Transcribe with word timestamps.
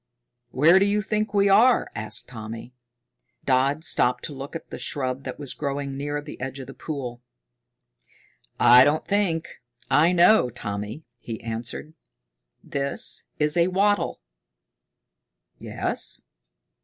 "Where 0.49 0.79
do 0.79 0.85
you 0.87 1.03
think 1.03 1.31
we 1.31 1.47
are?" 1.47 1.91
asked 1.93 2.27
Tommy. 2.27 2.73
Dodd 3.45 3.83
stopped 3.83 4.23
to 4.23 4.33
look 4.33 4.55
at 4.55 4.65
a 4.73 4.79
shrub 4.79 5.25
that 5.25 5.37
was 5.37 5.53
growing 5.53 5.95
near 5.95 6.23
the 6.23 6.41
edge 6.41 6.59
of 6.59 6.65
the 6.65 6.73
pool. 6.73 7.21
"I 8.59 8.83
don't 8.83 9.05
think, 9.05 9.61
I 9.91 10.11
know, 10.11 10.49
Tommy," 10.49 11.03
he 11.19 11.39
answered. 11.43 11.93
"This 12.63 13.25
is 13.37 13.55
wattle." 13.55 14.21
"Yes?" 15.59 16.23